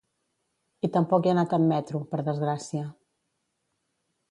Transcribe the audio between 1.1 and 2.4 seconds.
he anat amb metro, per